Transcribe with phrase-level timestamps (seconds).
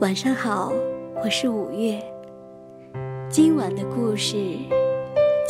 [0.00, 0.72] 晚上好，
[1.24, 2.00] 我是五月。
[3.28, 4.36] 今晚的故事《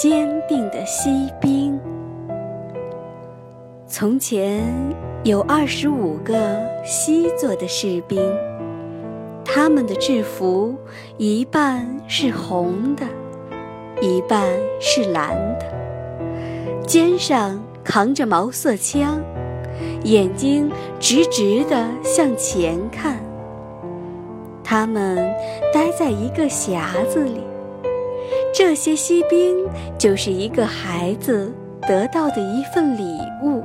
[0.00, 1.75] 坚定的锡兵》。
[3.87, 4.65] 从前
[5.23, 8.23] 有二十五个锡做的士兵，
[9.45, 10.74] 他们的制服
[11.18, 13.04] 一半是红的，
[14.00, 14.48] 一半
[14.80, 15.66] 是蓝的，
[16.86, 19.20] 肩上扛着毛瑟枪，
[20.04, 23.27] 眼睛直直地向前看。
[24.71, 25.17] 他们
[25.72, 27.40] 待在一个匣子里，
[28.53, 31.50] 这些锡兵就是一个孩子
[31.89, 33.65] 得到的一份礼物。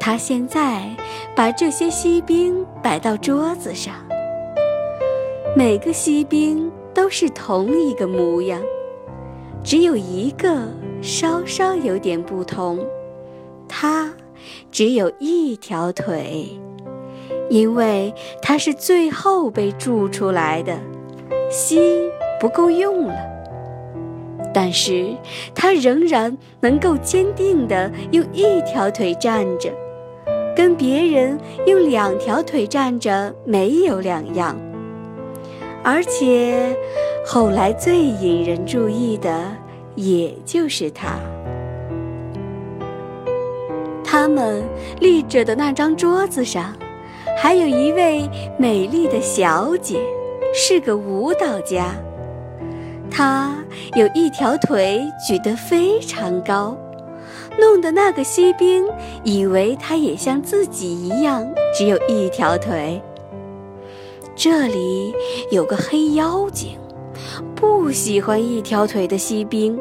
[0.00, 0.82] 他现在
[1.36, 3.94] 把这些锡兵摆到桌子上，
[5.56, 8.60] 每个锡兵都是同一个模样，
[9.62, 10.66] 只有一个
[11.00, 12.84] 稍稍有点不同，
[13.68, 14.12] 他
[14.72, 16.48] 只有一条腿。
[17.48, 18.12] 因为
[18.42, 20.78] 它是最后被铸出来的，
[21.50, 21.80] 锡
[22.40, 23.14] 不够用了，
[24.52, 25.14] 但是
[25.54, 29.70] 它仍然能够坚定地用一条腿站着，
[30.54, 34.56] 跟别人用两条腿站着没有两样。
[35.82, 36.76] 而且，
[37.24, 39.44] 后来最引人注意的
[39.94, 41.18] 也就是它。
[44.04, 44.62] 他们
[45.00, 46.74] 立着的那张桌子上。
[47.40, 50.00] 还有一位美丽的小姐，
[50.52, 51.94] 是个舞蹈家。
[53.08, 53.54] 她
[53.94, 56.76] 有一条腿举得非常高，
[57.56, 58.84] 弄得那个锡兵
[59.22, 63.00] 以为她也像自己一样只有一条腿。
[64.34, 65.14] 这里
[65.52, 66.76] 有个黑妖精，
[67.54, 69.78] 不喜欢一条腿的锡兵。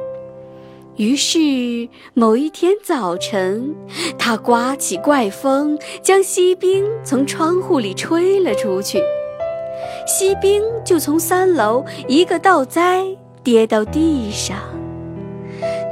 [0.97, 3.75] 于是某一天早晨，
[4.17, 8.99] 他刮起怪风，将锡兵从窗户里吹了出去。
[10.07, 13.05] 锡兵就从三楼一个倒栽，
[13.43, 14.57] 跌到地上。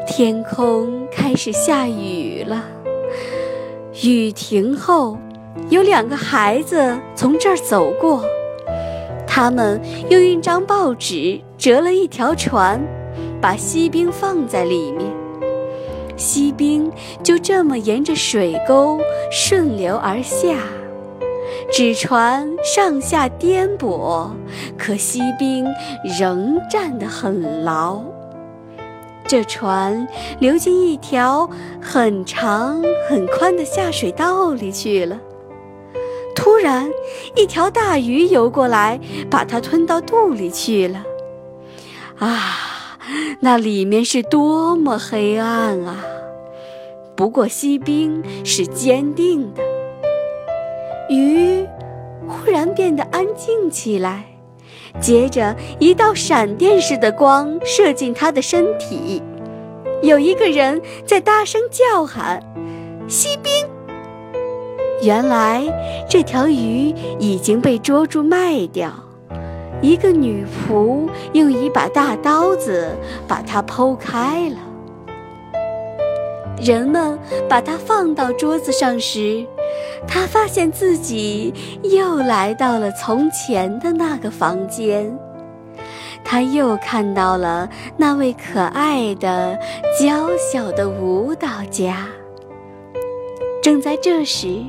[0.07, 2.65] 天空开始下雨了。
[4.03, 5.19] 雨停后，
[5.69, 8.25] 有两个孩子从这儿走过，
[9.27, 9.79] 他们
[10.09, 12.83] 用一张报纸折了一条船。
[13.41, 15.11] 把锡兵放在里面，
[16.17, 16.91] 锡兵
[17.23, 18.99] 就这么沿着水沟
[19.31, 20.57] 顺流而下。
[21.71, 24.29] 纸船上下颠簸，
[24.77, 25.65] 可锡兵
[26.19, 28.01] 仍站得很牢。
[29.27, 30.07] 这船
[30.39, 31.49] 流进一条
[31.81, 35.19] 很长很宽的下水道里去了。
[36.35, 36.89] 突然，
[37.35, 41.03] 一条大鱼游过来，把它吞到肚里去了。
[42.19, 42.74] 啊！
[43.41, 46.03] 那里面是多么黑暗啊！
[47.15, 49.63] 不过锡兵是坚定的。
[51.09, 51.65] 鱼
[52.27, 54.25] 忽然变得安静起来，
[54.99, 59.21] 接着一道闪电似的光射进他的身体。
[60.01, 62.41] 有一个人在大声叫喊
[63.07, 63.51] ：“锡兵！”
[65.03, 65.63] 原来
[66.09, 68.91] 这条鱼已经被捉住卖掉。
[69.85, 72.89] 一个女仆用一把大刀子
[73.27, 74.57] 把它剖开了。
[76.59, 79.45] 人们把它放到桌子上时，
[80.07, 81.53] 他发现自己
[81.83, 85.15] 又来到了从前的那个房间。
[86.23, 89.55] 他又看到了那位可爱的、
[90.01, 92.07] 娇小的舞蹈家。
[93.61, 94.63] 正在这时，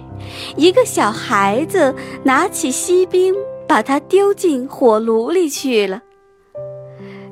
[0.56, 3.34] 一个小孩子拿起锡兵。
[3.68, 6.02] 把它丢进火炉里去了。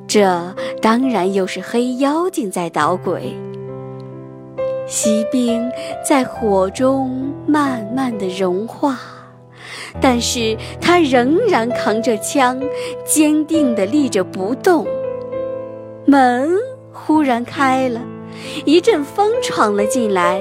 [0.07, 3.35] 这当然又是黑妖精在捣鬼。
[4.87, 5.67] 锡兵
[6.07, 8.99] 在火中慢慢的融化，
[9.99, 12.61] 但是他仍然扛着枪，
[13.03, 14.85] 坚定的立着不动。
[16.05, 16.55] 门
[16.93, 17.99] 忽然开了，
[18.63, 20.39] 一阵风闯了进来。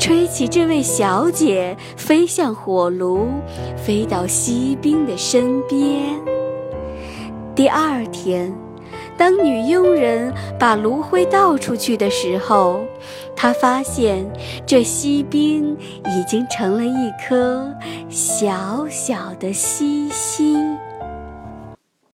[0.00, 3.28] 吹起这位小姐，飞向火炉，
[3.76, 6.18] 飞到锡兵的身边。
[7.54, 8.50] 第二天，
[9.18, 12.80] 当女佣人把炉灰倒出去的时候，
[13.36, 14.24] 她发现
[14.64, 15.76] 这锡兵
[16.06, 17.70] 已经成了一颗
[18.08, 20.78] 小小的锡星。